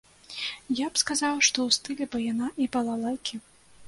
Я 0.77 0.85
б 0.93 1.01
сказаў, 1.01 1.35
што 1.47 1.57
ў 1.67 1.69
стылі 1.77 2.07
баяна 2.15 2.47
і 2.65 2.69
балалайкі! 2.77 3.35